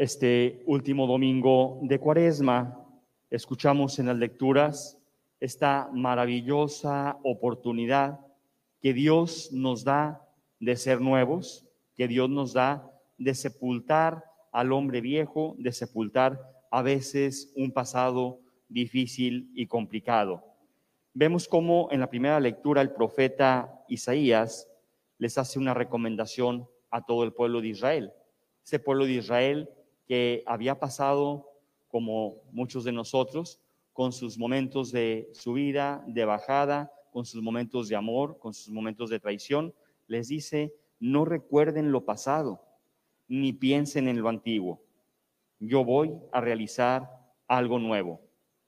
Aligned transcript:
Este 0.00 0.62
último 0.64 1.06
domingo 1.06 1.78
de 1.82 1.98
Cuaresma 1.98 2.86
escuchamos 3.28 3.98
en 3.98 4.06
las 4.06 4.16
lecturas 4.16 4.98
esta 5.40 5.90
maravillosa 5.92 7.18
oportunidad 7.22 8.18
que 8.80 8.94
Dios 8.94 9.50
nos 9.52 9.84
da 9.84 10.26
de 10.58 10.76
ser 10.76 11.02
nuevos, 11.02 11.68
que 11.94 12.08
Dios 12.08 12.30
nos 12.30 12.54
da 12.54 12.90
de 13.18 13.34
sepultar 13.34 14.24
al 14.52 14.72
hombre 14.72 15.02
viejo, 15.02 15.54
de 15.58 15.70
sepultar 15.70 16.40
a 16.70 16.80
veces 16.80 17.52
un 17.54 17.70
pasado 17.70 18.40
difícil 18.70 19.50
y 19.54 19.66
complicado. 19.66 20.42
Vemos 21.12 21.46
cómo 21.46 21.88
en 21.90 22.00
la 22.00 22.08
primera 22.08 22.40
lectura 22.40 22.80
el 22.80 22.92
profeta 22.92 23.84
Isaías 23.86 24.66
les 25.18 25.36
hace 25.36 25.58
una 25.58 25.74
recomendación 25.74 26.66
a 26.90 27.04
todo 27.04 27.22
el 27.22 27.34
pueblo 27.34 27.60
de 27.60 27.68
Israel. 27.68 28.12
Ese 28.64 28.78
pueblo 28.78 29.04
de 29.04 29.12
Israel 29.12 29.68
que 30.10 30.42
había 30.44 30.80
pasado, 30.80 31.52
como 31.86 32.42
muchos 32.50 32.82
de 32.82 32.90
nosotros, 32.90 33.60
con 33.92 34.10
sus 34.10 34.38
momentos 34.38 34.90
de 34.90 35.30
subida, 35.34 36.02
de 36.04 36.24
bajada, 36.24 36.92
con 37.12 37.24
sus 37.24 37.40
momentos 37.40 37.88
de 37.88 37.94
amor, 37.94 38.36
con 38.40 38.52
sus 38.52 38.72
momentos 38.72 39.08
de 39.08 39.20
traición, 39.20 39.72
les 40.08 40.26
dice, 40.26 40.74
no 40.98 41.24
recuerden 41.24 41.92
lo 41.92 42.04
pasado, 42.06 42.60
ni 43.28 43.52
piensen 43.52 44.08
en 44.08 44.20
lo 44.20 44.28
antiguo. 44.28 44.82
Yo 45.60 45.84
voy 45.84 46.18
a 46.32 46.40
realizar 46.40 47.08
algo 47.46 47.78
nuevo. 47.78 48.20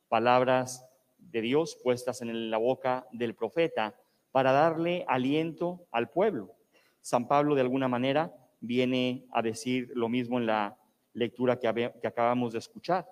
Palabras 0.08 0.88
de 1.18 1.40
Dios 1.40 1.76
puestas 1.82 2.22
en 2.22 2.52
la 2.52 2.58
boca 2.58 3.08
del 3.10 3.34
profeta 3.34 3.96
para 4.30 4.52
darle 4.52 5.04
aliento 5.08 5.88
al 5.90 6.08
pueblo. 6.08 6.54
San 7.00 7.26
Pablo 7.26 7.56
de 7.56 7.62
alguna 7.62 7.88
manera 7.88 8.32
viene 8.60 9.26
a 9.32 9.42
decir 9.42 9.90
lo 9.96 10.08
mismo 10.08 10.38
en 10.38 10.46
la 10.46 10.78
lectura 11.14 11.58
que, 11.58 11.68
acabamos 12.06 12.52
de 12.52 12.58
escuchar. 12.58 13.08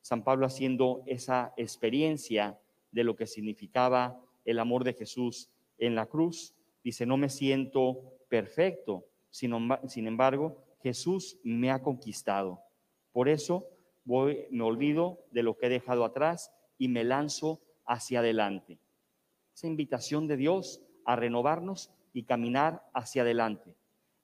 San 0.00 0.22
Pablo 0.22 0.46
haciendo 0.46 1.02
esa 1.06 1.52
experiencia 1.56 2.58
de 2.90 3.04
lo 3.04 3.16
que 3.16 3.26
significaba 3.26 4.20
el 4.44 4.58
amor 4.58 4.84
de 4.84 4.94
Jesús 4.94 5.50
en 5.78 5.94
la 5.94 6.06
cruz. 6.06 6.54
Dice, 6.82 7.06
no 7.06 7.16
me 7.16 7.28
siento 7.28 8.18
perfecto, 8.28 9.06
sin 9.30 10.06
embargo, 10.06 10.62
Jesús 10.82 11.38
me 11.42 11.70
ha 11.70 11.82
conquistado. 11.82 12.60
Por 13.12 13.28
eso 13.28 13.68
voy, 14.04 14.46
me 14.50 14.62
olvido 14.62 15.24
de 15.30 15.42
lo 15.42 15.56
que 15.56 15.66
he 15.66 15.70
dejado 15.70 16.04
atrás 16.04 16.52
y 16.78 16.88
me 16.88 17.04
lanzo 17.04 17.60
hacia 17.86 18.20
adelante. 18.20 18.78
Esa 19.54 19.66
invitación 19.66 20.26
de 20.26 20.36
Dios 20.36 20.82
a 21.04 21.16
renovarnos 21.16 21.90
y 22.12 22.24
caminar 22.24 22.88
hacia 22.94 23.22
adelante. 23.22 23.74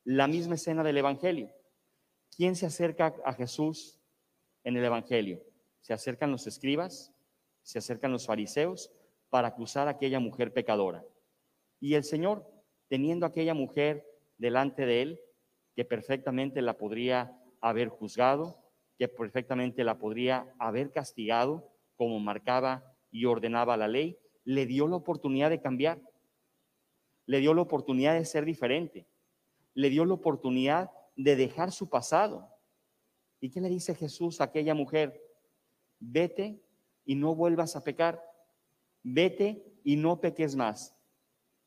La 0.04 0.26
misma 0.26 0.54
escena 0.54 0.82
del 0.82 0.98
Evangelio. 0.98 1.50
¿Quién 2.34 2.56
se 2.56 2.64
acerca 2.64 3.14
a 3.24 3.34
Jesús 3.34 4.00
en 4.64 4.76
el 4.76 4.84
Evangelio? 4.84 5.42
Se 5.80 5.92
acercan 5.92 6.30
los 6.30 6.46
escribas, 6.46 7.12
se 7.62 7.78
acercan 7.78 8.10
los 8.10 8.26
fariseos 8.26 8.90
para 9.28 9.48
acusar 9.48 9.86
a 9.86 9.92
aquella 9.92 10.18
mujer 10.18 10.52
pecadora. 10.52 11.04
Y 11.78 11.94
el 11.94 12.04
Señor, 12.04 12.50
teniendo 12.88 13.26
a 13.26 13.30
aquella 13.30 13.52
mujer 13.52 14.06
delante 14.38 14.86
de 14.86 15.02
él, 15.02 15.20
que 15.76 15.84
perfectamente 15.84 16.62
la 16.62 16.78
podría 16.78 17.38
haber 17.60 17.88
juzgado, 17.88 18.58
que 18.98 19.08
perfectamente 19.08 19.84
la 19.84 19.98
podría 19.98 20.54
haber 20.58 20.90
castigado, 20.90 21.70
como 21.96 22.18
marcaba 22.18 22.94
y 23.10 23.26
ordenaba 23.26 23.76
la 23.76 23.88
ley, 23.88 24.18
le 24.44 24.64
dio 24.64 24.88
la 24.88 24.96
oportunidad 24.96 25.50
de 25.50 25.60
cambiar, 25.60 26.00
le 27.26 27.40
dio 27.40 27.52
la 27.52 27.62
oportunidad 27.62 28.14
de 28.14 28.24
ser 28.24 28.44
diferente, 28.44 29.06
le 29.74 29.90
dio 29.90 30.04
la 30.04 30.14
oportunidad 30.14 30.90
de 31.22 31.36
dejar 31.36 31.72
su 31.72 31.88
pasado. 31.88 32.48
¿Y 33.40 33.50
qué 33.50 33.60
le 33.60 33.68
dice 33.68 33.94
Jesús 33.94 34.40
a 34.40 34.44
aquella 34.44 34.74
mujer? 34.74 35.20
Vete 35.98 36.60
y 37.04 37.14
no 37.14 37.34
vuelvas 37.34 37.76
a 37.76 37.84
pecar. 37.84 38.22
Vete 39.02 39.64
y 39.84 39.96
no 39.96 40.20
peques 40.20 40.56
más. 40.56 40.96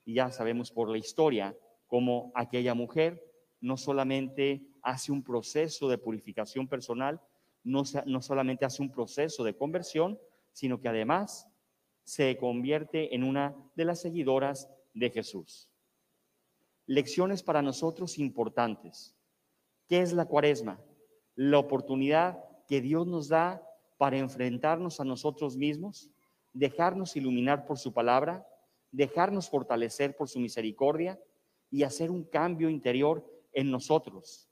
Y 0.03 0.15
ya 0.15 0.31
sabemos 0.31 0.71
por 0.71 0.89
la 0.89 0.97
historia 0.97 1.57
cómo 1.87 2.31
aquella 2.35 2.73
mujer 2.73 3.21
no 3.61 3.77
solamente 3.77 4.67
hace 4.81 5.11
un 5.11 5.23
proceso 5.23 5.89
de 5.89 5.97
purificación 5.97 6.67
personal, 6.67 7.21
no, 7.63 7.83
no 8.05 8.21
solamente 8.21 8.65
hace 8.65 8.81
un 8.81 8.91
proceso 8.91 9.43
de 9.43 9.55
conversión, 9.55 10.19
sino 10.51 10.79
que 10.79 10.87
además 10.87 11.47
se 12.03 12.37
convierte 12.37 13.15
en 13.15 13.23
una 13.23 13.55
de 13.75 13.85
las 13.85 14.01
seguidoras 14.01 14.69
de 14.93 15.09
Jesús. 15.09 15.69
Lecciones 16.85 17.41
para 17.41 17.63
nosotros 17.63 18.19
importantes. 18.19 19.14
¿Qué 19.87 20.01
es 20.01 20.13
la 20.13 20.25
cuaresma? 20.25 20.79
La 21.35 21.59
oportunidad 21.59 22.43
que 22.67 22.81
Dios 22.81 23.05
nos 23.05 23.27
da 23.27 23.61
para 23.97 24.17
enfrentarnos 24.17 24.99
a 24.99 25.05
nosotros 25.05 25.57
mismos, 25.57 26.09
dejarnos 26.53 27.15
iluminar 27.15 27.65
por 27.65 27.77
su 27.77 27.93
palabra, 27.93 28.47
dejarnos 28.91 29.49
fortalecer 29.49 30.15
por 30.15 30.27
su 30.27 30.39
misericordia 30.39 31.19
y 31.69 31.83
hacer 31.83 32.09
un 32.09 32.23
cambio 32.23 32.69
interior 32.69 33.25
en 33.53 33.69
nosotros. 33.69 34.49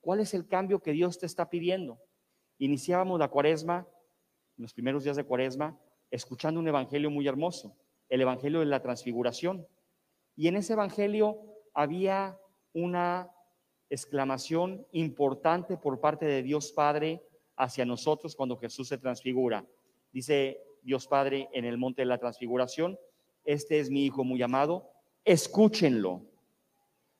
¿Cuál 0.00 0.20
es 0.20 0.34
el 0.34 0.46
cambio 0.46 0.80
que 0.80 0.92
Dios 0.92 1.18
te 1.18 1.26
está 1.26 1.50
pidiendo? 1.50 1.98
Iniciábamos 2.58 3.18
la 3.18 3.28
cuaresma, 3.28 3.86
los 4.56 4.74
primeros 4.74 5.04
días 5.04 5.16
de 5.16 5.24
cuaresma, 5.24 5.78
escuchando 6.10 6.60
un 6.60 6.68
evangelio 6.68 7.10
muy 7.10 7.26
hermoso, 7.26 7.76
el 8.08 8.20
evangelio 8.20 8.60
de 8.60 8.66
la 8.66 8.80
transfiguración. 8.80 9.66
Y 10.36 10.48
en 10.48 10.56
ese 10.56 10.74
evangelio 10.74 11.38
había 11.74 12.38
una 12.72 13.30
exclamación 13.90 14.86
importante 14.92 15.76
por 15.76 16.00
parte 16.00 16.26
de 16.26 16.42
Dios 16.42 16.72
Padre 16.72 17.22
hacia 17.56 17.84
nosotros 17.84 18.36
cuando 18.36 18.56
Jesús 18.56 18.88
se 18.88 18.98
transfigura. 18.98 19.66
Dice 20.12 20.62
Dios 20.82 21.06
Padre 21.06 21.48
en 21.52 21.64
el 21.64 21.78
monte 21.78 22.02
de 22.02 22.06
la 22.06 22.18
transfiguración, 22.18 22.98
este 23.44 23.80
es 23.80 23.90
mi 23.90 24.04
Hijo 24.04 24.24
muy 24.24 24.42
amado, 24.42 24.90
escúchenlo. 25.24 26.22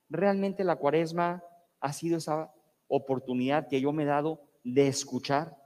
Realmente 0.08 0.64
la 0.64 0.76
cuaresma 0.76 1.42
ha 1.80 1.92
sido 1.92 2.18
esa 2.18 2.52
oportunidad 2.86 3.68
que 3.68 3.80
yo 3.80 3.92
me 3.92 4.04
he 4.04 4.06
dado 4.06 4.42
de 4.64 4.88
escuchar. 4.88 5.56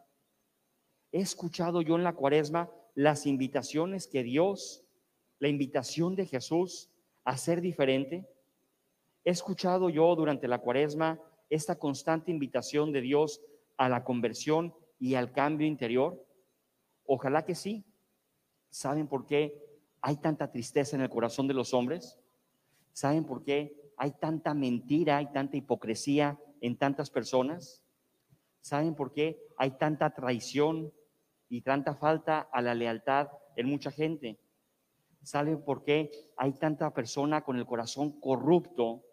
He 1.10 1.20
escuchado 1.20 1.82
yo 1.82 1.96
en 1.96 2.04
la 2.04 2.14
cuaresma 2.14 2.70
las 2.94 3.26
invitaciones 3.26 4.06
que 4.06 4.22
Dios, 4.22 4.84
la 5.38 5.48
invitación 5.48 6.14
de 6.14 6.26
Jesús 6.26 6.90
a 7.24 7.36
ser 7.36 7.60
diferente. 7.60 8.26
He 9.24 9.30
escuchado 9.30 9.88
yo 9.88 10.14
durante 10.16 10.48
la 10.48 10.58
cuaresma 10.58 11.20
esta 11.48 11.78
constante 11.78 12.30
invitación 12.30 12.92
de 12.92 13.02
Dios 13.02 13.40
a 13.76 13.88
la 13.88 14.04
conversión 14.04 14.74
y 14.98 15.14
al 15.14 15.32
cambio 15.32 15.66
interior. 15.66 16.24
Ojalá 17.04 17.44
que 17.44 17.54
sí. 17.54 17.84
¿Saben 18.70 19.06
por 19.06 19.26
qué 19.26 19.62
hay 20.00 20.16
tanta 20.16 20.50
tristeza 20.50 20.96
en 20.96 21.02
el 21.02 21.10
corazón 21.10 21.46
de 21.46 21.54
los 21.54 21.74
hombres? 21.74 22.18
¿Saben 22.92 23.24
por 23.24 23.44
qué 23.44 23.92
hay 23.96 24.12
tanta 24.12 24.54
mentira, 24.54 25.18
hay 25.18 25.30
tanta 25.30 25.56
hipocresía 25.56 26.38
en 26.60 26.76
tantas 26.76 27.10
personas? 27.10 27.84
¿Saben 28.60 28.94
por 28.94 29.12
qué 29.12 29.40
hay 29.56 29.72
tanta 29.72 30.14
traición 30.14 30.92
y 31.48 31.60
tanta 31.60 31.94
falta 31.94 32.40
a 32.40 32.62
la 32.62 32.74
lealtad 32.74 33.28
en 33.56 33.68
mucha 33.68 33.90
gente? 33.90 34.40
¿Saben 35.22 35.62
por 35.62 35.84
qué 35.84 36.10
hay 36.36 36.52
tanta 36.54 36.92
persona 36.92 37.44
con 37.44 37.56
el 37.56 37.66
corazón 37.66 38.18
corrupto 38.20 39.04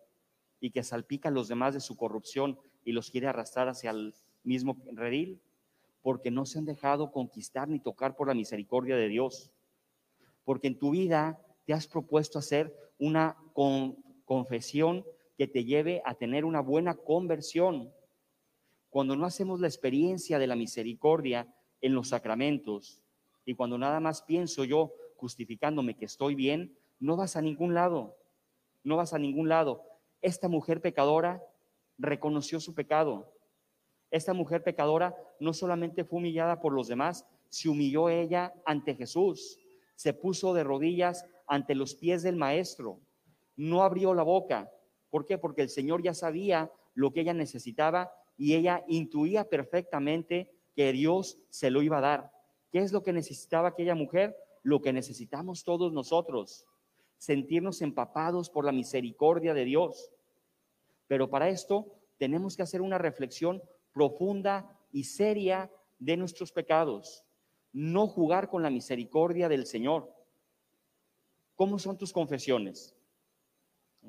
y 0.60 0.72
que 0.72 0.84
salpica 0.84 1.30
a 1.30 1.32
los 1.32 1.48
demás 1.48 1.74
de 1.74 1.80
su 1.80 1.96
corrupción 1.96 2.60
y 2.84 2.92
los 2.92 3.12
quiere 3.12 3.28
arrastrar 3.28 3.68
hacia 3.68 3.92
el 3.92 4.14
mismo 4.44 4.78
redil? 4.94 5.42
Porque 6.02 6.32
no 6.32 6.46
se 6.46 6.60
han 6.60 6.66
dejado 6.66 7.12
conquistar 7.12 7.68
ni 7.68 7.80
tocar 7.80 8.16
por 8.16 8.28
la 8.28 8.34
misericordia 8.34 8.96
de 8.96 9.08
Dios. 9.08 9.52
Porque 10.44 10.68
en 10.68 10.80
tu 10.80 10.92
vida 10.92 11.40
te 11.66 11.74
has 11.74 11.88
propuesto 11.88 12.40
hacer 12.40 12.76
una 12.98 13.38
confesión 14.26 15.06
que 15.38 15.48
te 15.48 15.64
lleve 15.64 16.02
a 16.06 16.16
tener 16.16 16.46
una 16.46 16.62
buena 16.62 16.96
conversión. 16.96 17.94
Cuando 18.90 19.16
no 19.16 19.26
hacemos 19.26 19.60
la 19.60 19.68
experiencia 19.68 20.40
de 20.40 20.48
la 20.48 20.56
misericordia 20.56 21.48
en 21.82 21.94
los 21.94 22.10
sacramentos 22.10 23.04
y 23.46 23.56
cuando 23.56 23.78
nada 23.78 24.00
más 24.00 24.22
pienso 24.22 24.64
yo 24.64 24.94
justificándome 25.16 25.96
que 25.96 26.06
estoy 26.06 26.36
bien, 26.36 26.78
no 27.00 27.16
vas 27.16 27.36
a 27.36 27.42
ningún 27.42 27.74
lado. 27.74 28.18
No 28.84 28.98
vas 28.98 29.14
a 29.14 29.20
ningún 29.20 29.50
lado. 29.50 29.84
Esta 30.22 30.48
mujer 30.48 30.82
pecadora 30.82 31.44
reconoció 31.98 32.60
su 32.60 32.74
pecado. 32.74 33.34
Esta 34.12 34.34
mujer 34.34 34.64
pecadora 34.64 35.16
no 35.40 35.54
solamente 35.54 36.04
fue 36.04 36.20
humillada 36.20 36.60
por 36.60 36.74
los 36.74 36.88
demás, 36.88 37.26
se 37.50 37.70
humilló 37.70 38.10
ella 38.10 38.54
ante 38.66 38.96
Jesús, 38.96 39.60
se 39.96 40.14
puso 40.14 40.54
de 40.54 40.64
rodillas 40.64 41.26
ante 41.48 41.76
los 41.76 41.96
pies 41.96 42.24
del 42.24 42.36
maestro, 42.36 43.00
no 43.56 43.84
abrió 43.84 44.14
la 44.14 44.24
boca. 44.24 44.72
¿Por 45.10 45.26
qué? 45.26 45.38
Porque 45.38 45.62
el 45.62 45.70
Señor 45.70 46.02
ya 46.04 46.14
sabía 46.14 46.72
lo 46.94 47.12
que 47.12 47.22
ella 47.22 47.34
necesitaba 47.34 48.12
y 48.38 48.56
ella 48.56 48.84
intuía 48.88 49.50
perfectamente 49.50 50.52
que 50.76 50.92
Dios 50.92 51.38
se 51.50 51.70
lo 51.70 51.82
iba 51.82 51.98
a 51.98 52.02
dar. 52.02 52.32
¿Qué 52.72 52.80
es 52.80 52.92
lo 52.92 53.04
que 53.04 53.14
necesitaba 53.14 53.70
aquella 53.70 53.96
mujer? 53.96 54.36
Lo 54.64 54.82
que 54.82 54.94
necesitamos 54.94 55.64
todos 55.64 55.92
nosotros, 55.92 56.66
sentirnos 57.20 57.82
empapados 57.82 58.50
por 58.50 58.66
la 58.66 58.72
misericordia 58.72 59.54
de 59.54 59.66
Dios. 59.66 60.12
Pero 61.06 61.30
para 61.30 61.50
esto 61.50 61.94
tenemos 62.18 62.56
que 62.56 62.64
hacer 62.64 62.82
una 62.82 62.98
reflexión 62.98 63.62
profunda 63.92 64.80
y 64.92 65.04
seria 65.04 65.72
de 66.00 66.18
nuestros 66.18 66.52
pecados. 66.52 67.26
No 67.74 68.08
jugar 68.08 68.50
con 68.50 68.64
la 68.64 68.70
misericordia 68.70 69.50
del 69.50 69.68
Señor. 69.68 70.12
¿Cómo 71.56 71.78
son 71.78 71.98
tus 71.98 72.14
confesiones? 72.14 72.96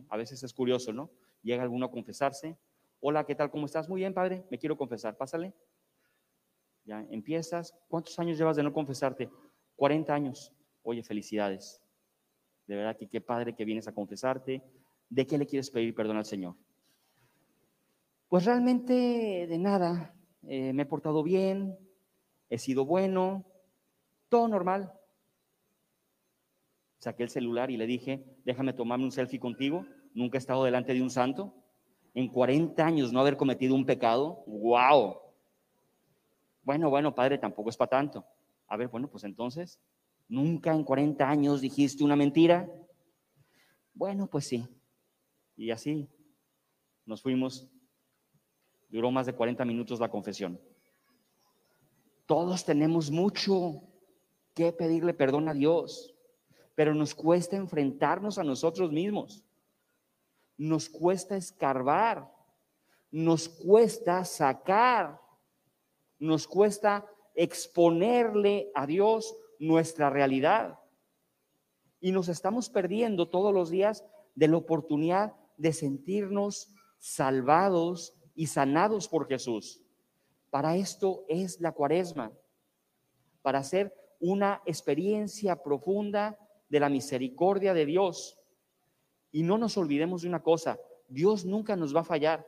A 0.09 0.17
veces 0.17 0.43
es 0.45 0.55
curioso, 0.55 0.93
¿no? 0.93 1.11
Llega 1.43 1.65
alguno 1.65 1.87
a 1.87 1.91
confesarse. 1.91 2.57
Hola, 3.01 3.27
¿qué 3.27 3.35
tal? 3.35 3.51
¿Cómo 3.51 3.67
estás? 3.67 3.89
Muy 3.89 4.03
bien, 4.03 4.15
padre. 4.15 4.45
Me 4.51 4.59
quiero 4.59 4.77
confesar. 4.77 5.17
Pásale. 5.17 5.53
Ya 6.85 7.05
empiezas. 7.11 7.75
¿Cuántos 7.89 8.17
años 8.21 8.39
llevas 8.39 8.57
de 8.57 8.63
no 8.63 8.73
confesarte? 8.73 9.29
40 9.75 10.15
años. 10.15 10.53
Oye, 10.83 11.03
felicidades. 11.03 11.80
De 12.71 12.77
verdad 12.77 12.97
que 12.97 13.09
qué 13.09 13.21
padre 13.21 13.57
que 13.57 13.65
vienes 13.65 13.89
a 13.89 13.93
confesarte. 13.93 14.63
¿De 15.09 15.27
qué 15.27 15.37
le 15.37 15.45
quieres 15.45 15.71
pedir 15.71 15.93
perdón 15.93 16.19
al 16.19 16.25
Señor? 16.25 16.55
Pues 18.29 18.45
realmente 18.45 18.95
de 19.49 19.59
nada. 19.59 20.15
Eh, 20.47 20.73
me 20.73 20.85
he 20.85 20.87
portado 20.87 21.25
bien, 21.25 21.77
he 22.49 22.59
sido 22.59 22.87
bueno, 22.87 23.45
todo 24.29 24.47
normal. 24.47 24.93
Saqué 27.01 27.25
el 27.25 27.31
celular 27.31 27.73
y 27.73 27.77
le 27.77 27.89
dije, 27.89 28.25
déjame 28.45 28.73
tomarme 28.73 29.05
un 29.05 29.11
selfie 29.11 29.41
contigo. 29.41 29.85
Nunca 30.15 30.39
he 30.39 30.39
estado 30.39 30.63
delante 30.63 30.95
de 30.95 31.03
un 31.03 31.11
santo. 31.11 31.53
En 32.15 32.29
40 32.29 32.87
años 32.87 33.13
no 33.13 33.19
haber 33.19 33.37
cometido 33.37 33.75
un 33.75 33.85
pecado. 33.85 34.45
¡Wow! 34.47 35.17
Bueno, 36.63 36.89
bueno, 36.89 37.17
padre, 37.17 37.37
tampoco 37.37 37.71
es 37.71 37.77
para 37.77 37.91
tanto. 37.91 38.25
A 38.69 38.77
ver, 38.77 38.87
bueno, 38.87 39.09
pues 39.09 39.25
entonces, 39.25 39.81
¿nunca 40.31 40.73
en 40.73 40.83
40 40.83 41.29
años 41.29 41.61
dijiste 41.61 42.03
una 42.03 42.17
mentira? 42.17 42.67
Bueno, 43.93 44.27
pues 44.27 44.47
sí. 44.47 44.67
Y 45.57 45.71
así 45.71 46.09
nos 47.05 47.21
fuimos. 47.21 47.69
Duró 48.89 49.11
más 49.11 49.27
de 49.27 49.35
40 49.35 49.63
minutos 49.67 50.01
la 50.01 50.09
confesión. 50.09 50.59
Todos 52.25 52.65
tenemos 52.65 53.11
mucho 53.11 53.83
que 54.55 54.73
pedirle 54.73 55.13
perdón 55.13 55.49
a 55.49 55.53
Dios 55.53 56.15
pero 56.81 56.95
nos 56.95 57.15
cuesta 57.15 57.57
enfrentarnos 57.57 58.39
a 58.39 58.43
nosotros 58.43 58.91
mismos. 58.91 59.45
Nos 60.57 60.89
cuesta 60.89 61.37
escarbar, 61.37 62.27
nos 63.11 63.51
cuesta 63.51 64.25
sacar, 64.25 65.21
nos 66.19 66.47
cuesta 66.47 67.07
exponerle 67.35 68.71
a 68.75 68.87
Dios 68.87 69.37
nuestra 69.61 70.11
realidad. 70.11 70.81
Y 72.01 72.11
nos 72.11 72.29
estamos 72.29 72.69
perdiendo 72.71 73.29
todos 73.29 73.55
los 73.55 73.71
días 73.71 74.05
de 74.35 74.49
la 74.49 74.57
oportunidad 74.57 75.37
de 75.57 75.73
sentirnos 75.73 76.75
salvados 76.99 78.15
y 78.35 78.47
sanados 78.47 79.07
por 79.07 79.29
Jesús. 79.29 79.83
Para 80.49 80.77
esto 80.77 81.25
es 81.29 81.61
la 81.61 81.73
cuaresma, 81.73 82.33
para 83.43 83.61
hacer 83.61 83.95
una 84.19 84.63
experiencia 84.65 85.63
profunda 85.63 86.39
de 86.69 86.81
la 86.81 86.89
misericordia 86.89 87.75
de 87.75 87.87
Dios. 87.87 88.39
Y 89.31 89.43
no 89.43 89.59
nos 89.59 89.77
olvidemos 89.77 90.23
de 90.23 90.29
una 90.29 90.43
cosa, 90.43 90.81
Dios 91.09 91.45
nunca 91.45 91.77
nos 91.77 91.95
va 91.95 92.01
a 92.01 92.05
fallar. 92.05 92.47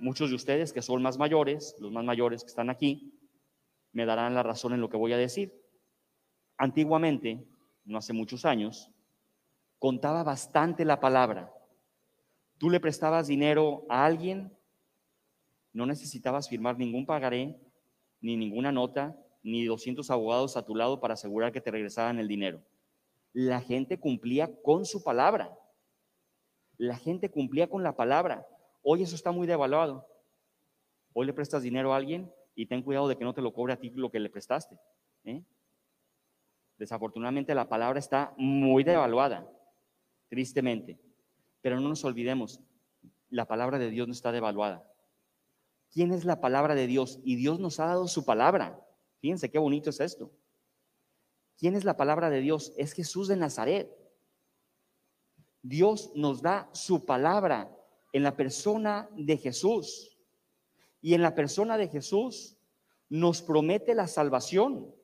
Muchos 0.00 0.30
de 0.30 0.36
ustedes 0.36 0.72
que 0.72 0.82
son 0.82 1.00
más 1.00 1.16
mayores, 1.16 1.76
los 1.78 1.92
más 1.92 2.04
mayores 2.04 2.42
que 2.42 2.48
están 2.48 2.70
aquí, 2.70 3.21
me 3.92 4.06
darán 4.06 4.34
la 4.34 4.42
razón 4.42 4.72
en 4.72 4.80
lo 4.80 4.88
que 4.88 4.96
voy 4.96 5.12
a 5.12 5.18
decir. 5.18 5.52
Antiguamente, 6.56 7.46
no 7.84 7.98
hace 7.98 8.12
muchos 8.12 8.44
años, 8.44 8.90
contaba 9.78 10.22
bastante 10.22 10.84
la 10.84 11.00
palabra. 11.00 11.52
Tú 12.58 12.70
le 12.70 12.80
prestabas 12.80 13.26
dinero 13.26 13.84
a 13.88 14.04
alguien, 14.04 14.56
no 15.72 15.86
necesitabas 15.86 16.48
firmar 16.48 16.78
ningún 16.78 17.06
pagaré, 17.06 17.58
ni 18.20 18.36
ninguna 18.36 18.70
nota, 18.70 19.16
ni 19.42 19.64
200 19.64 20.08
abogados 20.10 20.56
a 20.56 20.64
tu 20.64 20.76
lado 20.76 21.00
para 21.00 21.14
asegurar 21.14 21.52
que 21.52 21.60
te 21.60 21.70
regresaran 21.70 22.18
el 22.18 22.28
dinero. 22.28 22.62
La 23.32 23.60
gente 23.60 23.98
cumplía 23.98 24.50
con 24.62 24.84
su 24.84 25.02
palabra. 25.02 25.58
La 26.76 26.96
gente 26.96 27.30
cumplía 27.30 27.68
con 27.68 27.82
la 27.82 27.96
palabra. 27.96 28.46
Hoy 28.82 29.02
eso 29.02 29.16
está 29.16 29.32
muy 29.32 29.46
devaluado. 29.46 30.06
Hoy 31.12 31.26
le 31.26 31.32
prestas 31.32 31.62
dinero 31.62 31.92
a 31.92 31.96
alguien 31.96 32.32
y 32.54 32.66
ten 32.66 32.82
cuidado 32.82 33.08
de 33.08 33.16
que 33.16 33.24
no 33.24 33.34
te 33.34 33.42
lo 33.42 33.52
cobre 33.52 33.72
a 33.72 33.78
ti 33.78 33.90
lo 33.90 34.10
que 34.10 34.20
le 34.20 34.30
prestaste. 34.30 34.78
¿eh? 35.24 35.42
Desafortunadamente 36.78 37.54
la 37.54 37.68
palabra 37.68 37.98
está 37.98 38.34
muy 38.36 38.84
devaluada, 38.84 39.48
tristemente. 40.28 40.98
Pero 41.60 41.80
no 41.80 41.88
nos 41.88 42.04
olvidemos, 42.04 42.60
la 43.30 43.46
palabra 43.46 43.78
de 43.78 43.90
Dios 43.90 44.08
no 44.08 44.12
está 44.12 44.32
devaluada. 44.32 44.86
¿Quién 45.92 46.12
es 46.12 46.24
la 46.24 46.40
palabra 46.40 46.74
de 46.74 46.86
Dios? 46.86 47.20
Y 47.22 47.36
Dios 47.36 47.60
nos 47.60 47.78
ha 47.78 47.86
dado 47.86 48.08
su 48.08 48.24
palabra. 48.24 48.80
Fíjense 49.20 49.50
qué 49.50 49.58
bonito 49.58 49.90
es 49.90 50.00
esto. 50.00 50.32
¿Quién 51.58 51.76
es 51.76 51.84
la 51.84 51.96
palabra 51.96 52.30
de 52.30 52.40
Dios? 52.40 52.72
Es 52.76 52.92
Jesús 52.92 53.28
de 53.28 53.36
Nazaret. 53.36 53.88
Dios 55.62 56.10
nos 56.14 56.42
da 56.42 56.68
su 56.72 57.04
palabra 57.04 57.70
en 58.12 58.22
la 58.22 58.36
persona 58.36 59.08
de 59.16 59.36
Jesús. 59.36 60.11
Y 61.02 61.14
en 61.14 61.20
la 61.20 61.34
persona 61.34 61.76
de 61.76 61.88
Jesús 61.88 62.56
nos 63.10 63.42
promete 63.42 63.94
la 63.94 64.06
salvación. 64.06 64.94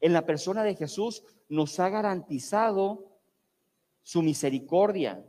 En 0.00 0.12
la 0.12 0.26
persona 0.26 0.62
de 0.62 0.76
Jesús 0.76 1.24
nos 1.48 1.80
ha 1.80 1.88
garantizado 1.88 3.18
su 4.02 4.22
misericordia. 4.22 5.26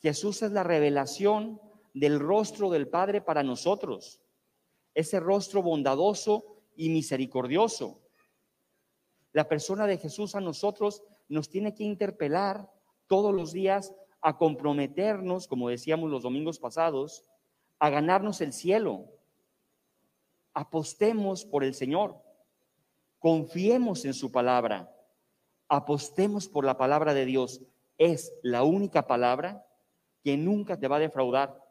Jesús 0.00 0.42
es 0.42 0.50
la 0.52 0.64
revelación 0.64 1.60
del 1.92 2.18
rostro 2.18 2.70
del 2.70 2.88
Padre 2.88 3.20
para 3.20 3.42
nosotros. 3.42 4.20
Ese 4.94 5.20
rostro 5.20 5.62
bondadoso 5.62 6.62
y 6.74 6.88
misericordioso. 6.88 8.00
La 9.32 9.48
persona 9.48 9.86
de 9.86 9.98
Jesús 9.98 10.34
a 10.34 10.40
nosotros 10.40 11.02
nos 11.28 11.50
tiene 11.50 11.74
que 11.74 11.84
interpelar 11.84 12.72
todos 13.06 13.34
los 13.34 13.52
días 13.52 13.94
a 14.20 14.38
comprometernos, 14.38 15.46
como 15.46 15.68
decíamos 15.68 16.10
los 16.10 16.22
domingos 16.22 16.58
pasados, 16.58 17.27
a 17.78 17.90
ganarnos 17.90 18.40
el 18.40 18.52
cielo. 18.52 19.06
Apostemos 20.54 21.44
por 21.44 21.64
el 21.64 21.74
Señor. 21.74 22.16
Confiemos 23.18 24.04
en 24.04 24.14
su 24.14 24.32
palabra. 24.32 24.92
Apostemos 25.68 26.48
por 26.48 26.64
la 26.64 26.76
palabra 26.76 27.14
de 27.14 27.24
Dios. 27.24 27.62
Es 27.98 28.32
la 28.42 28.62
única 28.62 29.06
palabra 29.06 29.66
que 30.24 30.36
nunca 30.36 30.78
te 30.78 30.88
va 30.88 30.96
a 30.96 31.00
defraudar. 31.00 31.62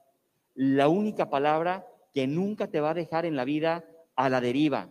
La 0.54 0.88
única 0.88 1.30
palabra 1.30 1.88
que 2.14 2.28
nunca 2.28 2.68
te 2.68 2.80
va 2.80 2.92
a 2.92 2.96
dejar 2.96 3.26
en 3.26 3.36
la 3.36 3.46
vida 3.46 3.86
a 4.16 4.30
la 4.30 4.42
deriva 4.42 4.90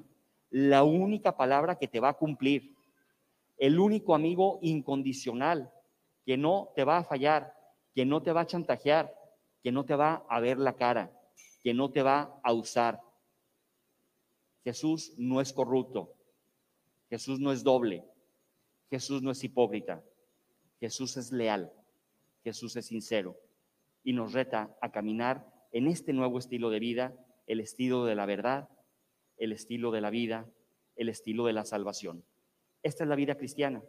la 0.51 0.85
única 0.85 1.37
palabra 1.37 1.77
que 1.77 1.89
te 1.89 2.01
va 2.01 2.11
a 2.11 2.17
cumplir, 2.17 2.75
el 3.59 3.79
único 3.79 4.15
amigo 4.15 4.59
incondicional 4.63 5.73
que 6.25 6.37
no 6.37 6.73
te 6.75 6.85
va 6.85 6.99
a 6.99 7.05
fallar, 7.05 7.55
que 7.95 8.05
no 8.05 8.23
te 8.23 8.33
va 8.33 8.43
a 8.43 8.47
chantajear, 8.47 9.15
que 9.67 9.73
no 9.73 9.85
te 9.85 9.97
va 9.97 10.25
a 10.29 10.39
ver 10.39 10.59
la 10.59 10.77
cara, 10.77 11.11
que 11.61 11.75
no 11.75 11.91
te 11.91 12.01
va 12.01 12.39
a 12.45 12.53
usar. 12.53 13.01
Jesús 14.63 15.13
no 15.19 15.41
es 15.41 15.53
corrupto, 15.53 16.15
Jesús 17.11 17.41
no 17.41 17.51
es 17.51 17.65
doble, 17.65 18.05
Jesús 18.89 19.23
no 19.23 19.33
es 19.33 19.43
hipócrita, 19.43 20.05
Jesús 20.79 21.17
es 21.17 21.33
leal, 21.33 21.73
Jesús 22.45 22.77
es 22.77 22.87
sincero 22.87 23.41
y 24.05 24.13
nos 24.13 24.35
reta 24.35 24.73
a 24.81 24.93
caminar 24.93 25.45
en 25.73 25.89
este 25.89 26.13
nuevo 26.13 26.39
estilo 26.39 26.71
de 26.71 26.79
vida, 26.79 27.13
el 27.49 27.59
estilo 27.59 28.05
de 28.05 28.15
la 28.15 28.25
verdad, 28.25 28.69
el 29.37 29.51
estilo 29.51 29.91
de 29.91 30.01
la 30.01 30.11
vida, 30.11 30.49
el 30.95 31.09
estilo 31.09 31.45
de 31.45 31.55
la 31.55 31.65
salvación. 31.65 32.23
Esta 32.85 33.03
es 33.03 33.09
la 33.09 33.17
vida 33.17 33.35
cristiana. 33.35 33.83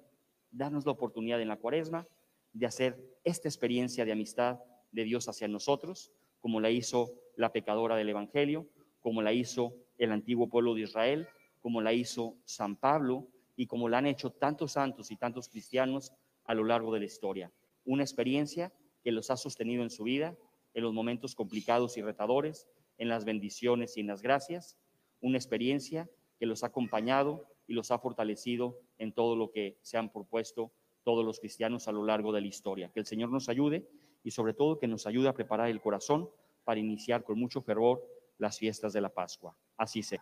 Danos 0.50 0.88
la 0.88 0.93
oportunidad 0.93 1.39
en 1.39 1.50
la 1.50 1.57
cuaresma 1.57 2.07
de 2.51 2.65
hacer 2.65 3.00
esta 3.24 3.48
experiencia 3.48 4.05
de 4.05 4.13
amistad 4.13 4.57
de 4.98 5.04
Dios 5.04 5.30
hacia 5.30 5.48
nosotros, 5.48 6.12
como 6.39 6.60
la 6.60 6.72
hizo 6.72 7.13
la 7.36 7.54
pecadora 7.54 7.96
del 7.96 8.10
Evangelio, 8.10 8.68
como 9.00 9.22
la 9.22 9.32
hizo 9.32 9.75
el 10.00 10.12
antiguo 10.12 10.50
pueblo 10.50 10.74
de 10.74 10.82
Israel, 10.82 11.27
como 11.62 11.82
la 11.82 11.94
hizo 11.94 12.36
San 12.46 12.75
Pablo 12.75 13.27
y 13.56 13.68
como 13.68 13.89
la 13.89 14.00
han 14.00 14.08
hecho 14.08 14.32
tantos 14.32 14.74
santos 14.74 15.12
y 15.12 15.16
tantos 15.16 15.50
cristianos 15.50 16.13
a 16.46 16.56
lo 16.56 16.63
largo 16.63 16.92
de 16.94 17.00
la 17.00 17.06
historia. 17.06 17.51
Una 17.86 18.04
experiencia 18.04 18.74
que 19.04 19.12
los 19.12 19.30
ha 19.30 19.38
sostenido 19.38 19.84
en 19.84 19.92
su 19.92 20.04
vida, 20.04 20.36
en 20.74 20.84
los 20.84 20.94
momentos 20.94 21.36
complicados 21.36 21.96
y 21.98 22.01
retadores, 22.01 22.68
en 22.98 23.08
las 23.08 23.24
bendiciones 23.24 23.98
y 23.98 24.00
en 24.00 24.08
las 24.08 24.24
gracias, 24.24 24.77
una 25.22 25.38
experiencia 25.38 26.10
que 26.39 26.48
los 26.48 26.63
ha 26.63 26.68
acompañado 26.68 27.46
y 27.68 27.74
los 27.74 27.92
ha 27.92 28.00
fortalecido 28.00 28.80
en 28.98 29.13
todo 29.13 29.36
lo 29.36 29.51
que 29.51 29.77
se 29.82 29.98
han 29.98 30.12
propuesto 30.12 30.72
todos 31.04 31.24
los 31.24 31.39
cristianos 31.39 31.88
a 31.88 31.92
lo 31.92 32.04
largo 32.04 32.34
de 32.34 32.42
la 32.42 32.48
historia. 32.48 32.89
Que 32.92 33.00
el 33.00 33.06
Señor 33.06 33.30
nos 33.30 33.48
ayude 33.48 33.88
y 34.27 34.31
sobre 34.31 34.53
todo 34.53 34.77
que 34.77 34.88
nos 34.88 35.07
ayude 35.07 35.29
a 35.29 35.34
preparar 35.34 35.69
el 35.69 35.79
corazón 35.79 36.29
para 36.65 36.81
iniciar 36.81 37.24
con 37.24 37.39
mucho 37.39 37.62
fervor 37.62 38.03
las 38.38 38.60
fiestas 38.60 38.91
de 38.91 39.00
la 39.00 39.07
Pascua. 39.07 39.55
Así 39.77 40.03
sea. 40.03 40.22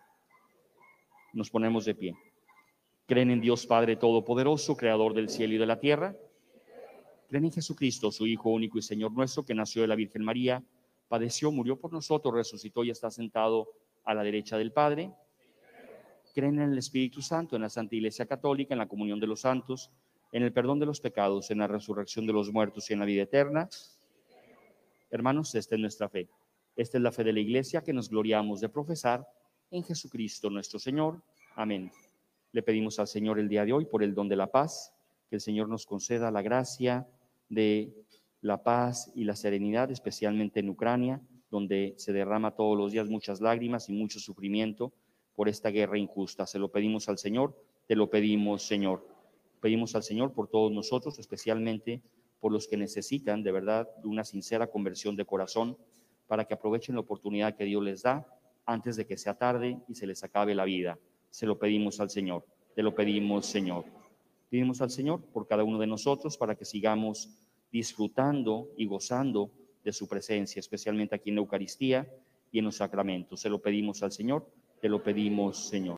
Nos 1.34 1.50
ponemos 1.50 1.86
de 1.86 1.96
pie. 1.96 2.16
Creen 3.08 3.32
en 3.32 3.42
Dios 3.42 3.66
Padre 3.66 3.96
Todopoderoso, 3.96 4.78
Creador 4.78 5.16
del 5.16 5.28
cielo 5.28 5.56
y 5.56 5.58
de 5.58 5.66
la 5.66 5.80
tierra. 5.80 6.16
Creen 7.28 7.46
en 7.46 7.52
Jesucristo, 7.52 8.12
su 8.12 8.28
Hijo 8.28 8.52
único 8.52 8.78
y 8.78 8.84
Señor 8.84 9.12
nuestro, 9.12 9.44
que 9.44 9.56
nació 9.56 9.82
de 9.82 9.88
la 9.88 9.96
Virgen 9.96 10.24
María 10.24 10.64
padeció, 11.08 11.52
murió 11.52 11.80
por 11.80 11.92
nosotros, 11.92 12.36
resucitó 12.36 12.84
y 12.84 12.92
está 12.92 13.10
sentado 13.10 13.72
a 14.04 14.14
la 14.14 14.22
derecha 14.22 14.56
del 14.56 14.72
Padre. 14.72 15.12
Creen 16.36 16.60
en 16.62 16.74
el 16.74 16.78
Espíritu 16.78 17.24
Santo, 17.24 17.56
en 17.56 17.64
la 17.64 17.70
Santa 17.70 17.96
Iglesia 17.96 18.28
Católica, 18.28 18.76
en 18.76 18.80
la 18.80 18.88
comunión 18.88 19.20
de 19.20 19.26
los 19.26 19.42
santos, 19.42 19.90
en 20.32 20.44
el 20.44 20.54
perdón 20.54 20.78
de 20.78 20.86
los 20.86 21.02
pecados, 21.02 21.50
en 21.50 21.58
la 21.58 21.68
resurrección 21.68 22.28
de 22.28 22.34
los 22.34 22.52
muertos 22.52 22.88
y 22.90 22.94
en 22.94 23.00
la 23.00 23.06
vida 23.06 23.24
eterna. 23.24 23.68
Hermanos, 25.10 25.54
esta 25.56 25.76
es 25.76 25.82
nuestra 25.82 26.10
fe. 26.10 26.30
Esta 26.76 26.98
es 26.98 27.04
la 27.04 27.12
fe 27.12 27.24
de 27.24 27.34
la 27.34 27.40
Iglesia 27.40 27.82
que 27.82 27.94
nos 27.94 28.10
gloriamos 28.10 28.60
de 28.60 28.70
profesar 28.70 29.28
en 29.72 29.84
Jesucristo 29.84 30.50
nuestro 30.50 30.80
Señor. 30.80 31.22
Amén. 31.56 31.92
Le 32.52 32.64
pedimos 32.64 33.00
al 33.00 33.08
Señor 33.08 33.40
el 33.40 33.48
día 33.48 33.66
de 33.66 33.74
hoy 33.74 33.86
por 33.86 34.04
el 34.04 34.14
don 34.14 34.28
de 34.28 34.36
la 34.36 34.52
paz, 34.52 34.94
que 35.30 35.36
el 35.36 35.42
Señor 35.42 35.70
nos 35.70 35.86
conceda 35.86 36.32
la 36.32 36.42
gracia 36.42 37.08
de 37.50 37.94
la 38.42 38.64
paz 38.64 39.12
y 39.16 39.24
la 39.24 39.36
serenidad, 39.36 39.92
especialmente 39.92 40.60
en 40.60 40.70
Ucrania, 40.70 41.22
donde 41.50 41.94
se 41.98 42.14
derrama 42.14 42.56
todos 42.56 42.78
los 42.78 42.92
días 42.92 43.10
muchas 43.10 43.42
lágrimas 43.42 43.90
y 43.90 43.94
mucho 43.94 44.20
sufrimiento 44.20 44.94
por 45.36 45.50
esta 45.50 45.70
guerra 45.70 45.98
injusta. 45.98 46.46
Se 46.46 46.60
lo 46.60 46.72
pedimos 46.72 47.10
al 47.10 47.18
Señor, 47.18 47.56
te 47.88 47.96
lo 47.96 48.10
pedimos, 48.10 48.68
Señor. 48.68 49.08
Pedimos 49.62 49.96
al 49.96 50.04
Señor 50.04 50.34
por 50.34 50.48
todos 50.48 50.72
nosotros, 50.72 51.18
especialmente 51.20 52.02
por 52.46 52.52
los 52.52 52.68
que 52.68 52.78
necesitan 52.78 53.42
de 53.42 53.52
verdad 53.52 53.90
de 54.04 54.08
una 54.08 54.24
sincera 54.24 54.68
conversión 54.68 55.16
de 55.16 55.26
corazón, 55.26 55.76
para 56.28 56.46
que 56.46 56.54
aprovechen 56.54 56.94
la 56.94 57.02
oportunidad 57.02 57.56
que 57.56 57.64
Dios 57.64 57.84
les 57.84 58.04
da 58.04 58.24
antes 58.68 58.98
de 58.98 59.08
que 59.08 59.18
sea 59.18 59.34
tarde 59.34 59.80
y 59.88 59.96
se 59.96 60.06
les 60.06 60.24
acabe 60.24 60.54
la 60.54 60.64
vida. 60.64 61.00
Se 61.32 61.48
lo 61.48 61.58
pedimos 61.58 62.00
al 62.00 62.12
Señor, 62.12 62.46
te 62.76 62.84
lo 62.84 62.94
pedimos, 62.94 63.48
Señor. 63.48 63.86
Pedimos 64.48 64.80
al 64.80 64.92
Señor 64.92 65.24
por 65.34 65.48
cada 65.48 65.64
uno 65.64 65.80
de 65.80 65.88
nosotros 65.88 66.38
para 66.38 66.54
que 66.54 66.66
sigamos 66.66 67.36
disfrutando 67.72 68.70
y 68.78 68.86
gozando 68.86 69.50
de 69.84 69.92
su 69.92 70.08
presencia, 70.08 70.60
especialmente 70.60 71.16
aquí 71.16 71.32
en 71.32 71.38
la 71.38 71.42
Eucaristía 71.42 72.08
y 72.52 72.60
en 72.60 72.66
los 72.66 72.76
sacramentos. 72.76 73.42
Se 73.42 73.50
lo 73.50 73.60
pedimos 73.60 74.04
al 74.04 74.12
Señor, 74.12 74.48
te 74.80 74.88
lo 74.88 75.02
pedimos, 75.02 75.68
Señor. 75.68 75.94